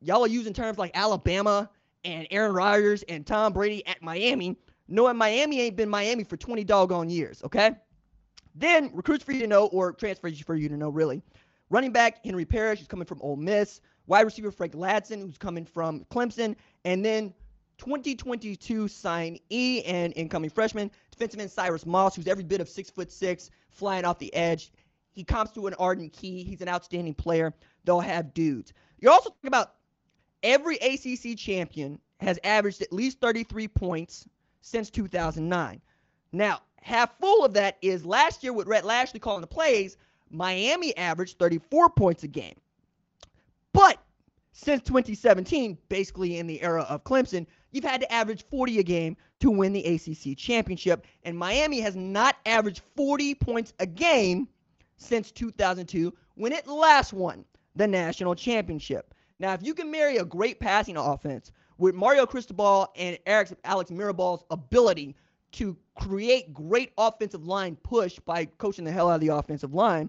[0.00, 1.68] y'all are using terms like Alabama
[2.04, 4.56] and Aaron Rodgers and Tom Brady at Miami,
[4.88, 7.72] knowing Miami ain't been Miami for 20 doggone years, okay?
[8.54, 11.22] Then recruits for you to know, or transfers for you to know, really.
[11.70, 13.80] Running back Henry Parrish, who's coming from Ole Miss.
[14.06, 16.56] Wide receiver Frank Ladson, who's coming from Clemson.
[16.84, 17.32] And then
[17.78, 23.10] 2022 signee and incoming freshman, defensive end Cyrus Moss, who's every bit of six foot
[23.10, 24.72] six, flying off the edge.
[25.12, 26.42] He comes to an Arden Key.
[26.42, 27.52] He's an outstanding player.
[27.84, 28.72] They'll have dudes.
[28.98, 29.74] You're also talking about
[30.42, 34.26] every ACC champion has averaged at least 33 points
[34.62, 35.80] since 2009.
[36.32, 39.96] Now, half full of that is last year with Rhett Lashlee calling the plays,
[40.30, 42.56] Miami averaged 34 points a game.
[43.72, 43.98] But
[44.52, 49.16] since 2017, basically in the era of Clemson, you've had to average 40 a game
[49.40, 51.04] to win the ACC championship.
[51.24, 54.48] And Miami has not averaged 40 points a game
[54.96, 57.44] since 2002 when it last won
[57.74, 59.14] the national championship.
[59.38, 64.44] Now, if you can marry a great passing offense with Mario Cristobal and Alex Mirabal's
[64.50, 65.16] ability
[65.52, 70.08] to create great offensive line push by coaching the hell out of the offensive line.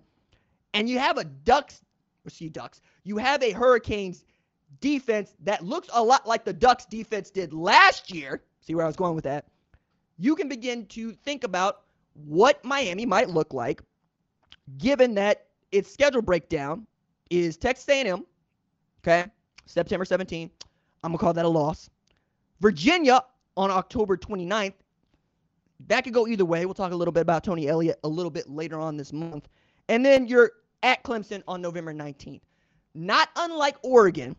[0.73, 1.81] And you have a Ducks,
[2.25, 4.23] or see Ducks, you have a Hurricanes
[4.83, 8.43] defense that looks a lot like the Ducks defense did last year.
[8.59, 9.45] See where I was going with that?
[10.19, 13.81] You can begin to think about what Miami might look like
[14.77, 16.85] given that its schedule breakdown
[17.29, 18.25] is Texas A&M,
[19.01, 19.25] okay,
[19.65, 20.51] September 17th.
[21.01, 21.89] I'm going to call that a loss.
[22.59, 23.23] Virginia
[23.55, 24.73] on October 29th.
[25.87, 26.65] That could go either way.
[26.65, 29.47] We'll talk a little bit about Tony Elliott a little bit later on this month.
[29.87, 32.41] And then you're at Clemson on November 19th.
[32.93, 34.35] Not unlike Oregon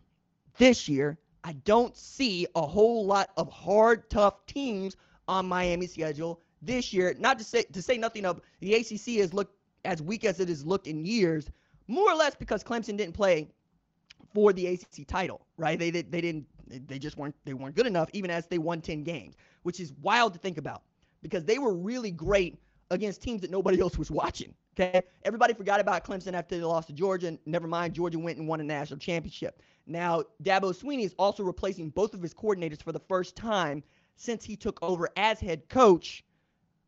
[0.57, 4.95] this year, I don't see a whole lot of hard, tough teams
[5.27, 7.15] on Miami's schedule this year.
[7.19, 10.49] Not to say to say nothing of the ACC has looked as weak as it
[10.49, 11.49] has looked in years,
[11.87, 13.47] more or less because Clemson didn't play
[14.33, 15.77] for the ACC title, right?
[15.77, 18.81] They, they, they didn't they just weren't they weren't good enough even as they won
[18.81, 20.83] 10 games, which is wild to think about
[21.21, 22.57] because they were really great
[22.91, 24.53] against teams that nobody else was watching.
[24.77, 27.37] Okay, everybody forgot about Clemson after they lost to Georgia.
[27.45, 29.61] Never mind, Georgia went and won a national championship.
[29.87, 33.83] Now, Dabo Swinney is also replacing both of his coordinators for the first time
[34.17, 36.25] since he took over as head coach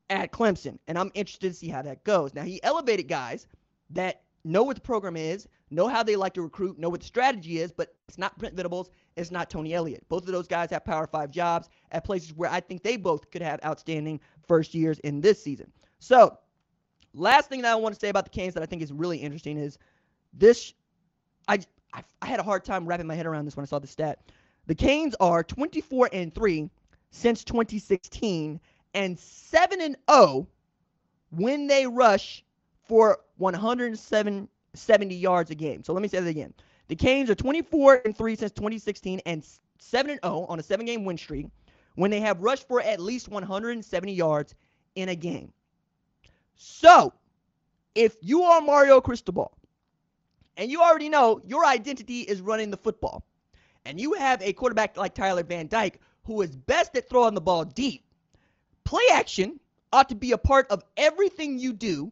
[0.10, 0.80] at Clemson.
[0.88, 2.34] And I'm interested to see how that goes.
[2.34, 3.48] Now, he elevated guys
[3.92, 7.06] that know what the program is, know how they like to recruit, know what the
[7.08, 10.04] strategy is, but it's not Brent Venables, it's not Tony Elliott.
[10.10, 13.32] Both of those guys have Power Five jobs at places where I think they both
[13.32, 15.72] could have outstanding first years in this season.
[16.00, 16.38] So,
[17.18, 19.18] last thing that I want to say about the Canes that I think is really
[19.18, 19.78] interesting is
[20.34, 20.74] this.
[21.48, 21.60] I,
[21.94, 23.88] I, I had a hard time wrapping my head around this when I saw the
[23.88, 24.20] stat.
[24.68, 26.70] The Canes are 24 and 3
[27.12, 28.60] since 2016
[28.94, 30.48] and 7 and 0
[31.32, 32.44] when they rush
[32.88, 35.84] for 170 yards a game.
[35.84, 36.54] So let me say that again.
[36.88, 39.46] The Canes are 24 and 3 since 2016 and
[39.80, 41.48] 7 and 0 on a 7-game win streak
[41.96, 44.56] when they have rushed for at least 170 yards
[44.96, 45.52] in a game.
[46.58, 47.14] So,
[47.96, 49.58] if you are Mario Cristobal
[50.58, 53.24] and you already know your identity is running the football,
[53.86, 57.42] and you have a quarterback like Tyler Van Dyke who is best at throwing the
[57.42, 58.04] ball deep,
[58.84, 59.60] play action
[59.94, 62.12] ought to be a part of everything you do,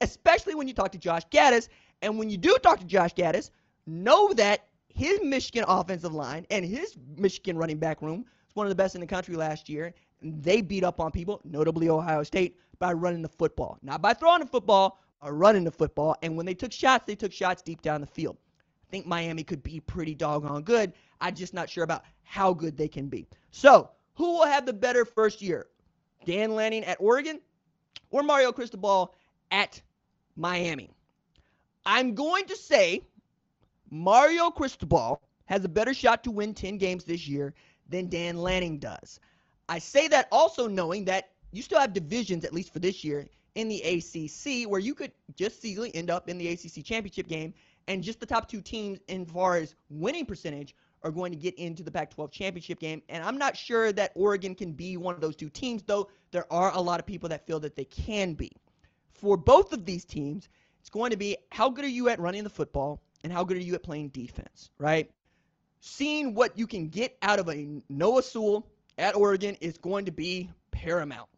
[0.00, 1.68] especially when you talk to Josh Gattis.
[2.00, 3.50] And when you do talk to Josh Gattis,
[3.86, 8.70] know that his Michigan offensive line and his Michigan running back room was one of
[8.70, 9.92] the best in the country last year.
[10.22, 13.78] They beat up on people, notably Ohio State, by running the football.
[13.80, 16.16] Not by throwing the football, or running the football.
[16.20, 18.36] And when they took shots, they took shots deep down the field.
[18.86, 20.92] I think Miami could be pretty doggone good.
[21.18, 23.26] I'm just not sure about how good they can be.
[23.52, 25.68] So, who will have the better first year?
[26.26, 27.40] Dan Lanning at Oregon
[28.10, 29.14] or Mario Cristobal
[29.50, 29.80] at
[30.36, 30.90] Miami?
[31.86, 33.00] I'm going to say
[33.88, 37.54] Mario Cristobal has a better shot to win 10 games this year
[37.88, 39.20] than Dan Lanning does.
[39.70, 43.28] I say that also knowing that you still have divisions, at least for this year,
[43.54, 47.54] in the ACC where you could just easily end up in the ACC championship game
[47.86, 51.54] and just the top two teams in far as winning percentage are going to get
[51.56, 53.02] into the Pac-12 championship game.
[53.08, 56.50] And I'm not sure that Oregon can be one of those two teams, though there
[56.52, 58.50] are a lot of people that feel that they can be.
[59.12, 60.48] For both of these teams,
[60.80, 63.58] it's going to be how good are you at running the football and how good
[63.58, 65.10] are you at playing defense, right?
[65.80, 70.12] Seeing what you can get out of a Noah Sewell at Oregon is going to
[70.12, 71.28] be paramount.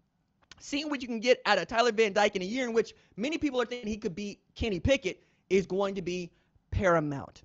[0.58, 2.94] Seeing what you can get out of Tyler Van Dyke in a year in which
[3.16, 6.30] many people are thinking he could be Kenny Pickett is going to be
[6.70, 7.42] paramount.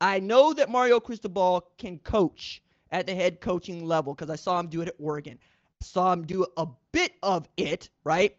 [0.00, 4.60] I know that Mario Cristobal can coach at the head coaching level because I saw
[4.60, 5.38] him do it at Oregon.
[5.80, 8.36] I saw him do a bit of it, right?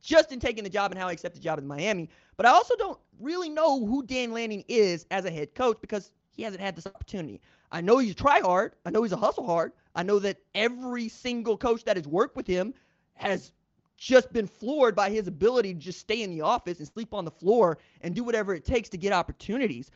[0.00, 2.08] Just in taking the job and how he accepted the job in Miami.
[2.36, 6.10] But I also don't really know who Dan Lanning is as a head coach because
[6.30, 7.40] he hasn't had this opportunity.
[7.72, 8.74] I know he's try hard.
[8.86, 9.72] I know he's a hustle hard.
[9.94, 12.74] I know that every single coach that has worked with him
[13.14, 13.52] has
[13.98, 17.24] just been floored by his ability to just stay in the office and sleep on
[17.24, 19.90] the floor and do whatever it takes to get opportunities.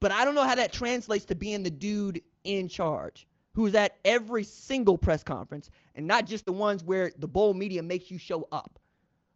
[0.00, 3.96] But I don't know how that translates to being the dude in charge who's at
[4.04, 8.18] every single press conference and not just the ones where the bowl media makes you
[8.18, 8.78] show up.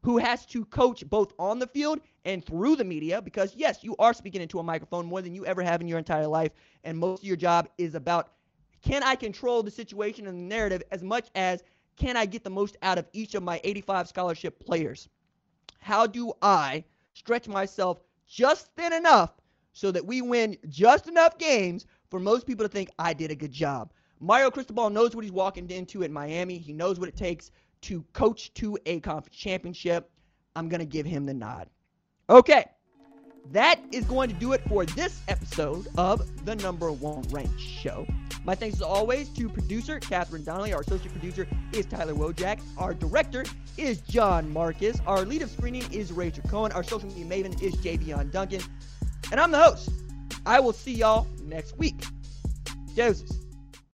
[0.02, 3.96] Who has to coach both on the field and through the media because, yes, you
[3.98, 6.52] are speaking into a microphone more than you ever have in your entire life.
[6.84, 8.30] And most of your job is about
[8.80, 11.64] can I control the situation and the narrative as much as
[11.98, 15.08] can I get the most out of each of my 85 scholarship players?
[15.80, 16.84] How do I
[17.14, 19.32] stretch myself just thin enough
[19.72, 23.36] so that we win just enough games for most people to think I did a
[23.36, 23.92] good job?
[24.20, 26.58] Mario Cristobal knows what he's walking into at Miami.
[26.58, 27.50] He knows what it takes
[27.82, 30.10] to coach to a conference championship.
[30.56, 31.68] I'm going to give him the nod.
[32.28, 32.64] Okay.
[33.52, 38.06] That is going to do it for this episode of the number one ranked show.
[38.44, 40.72] My thanks as always to producer Catherine Donnelly.
[40.72, 42.60] Our associate producer is Tyler Wojak.
[42.76, 43.44] Our director
[43.76, 45.00] is John Marcus.
[45.06, 46.72] Our lead of screening is Rachel Cohen.
[46.72, 48.60] Our social media maven is Javion Duncan.
[49.30, 49.90] And I'm the host.
[50.46, 52.04] I will see y'all next week.
[52.94, 53.47] Doses.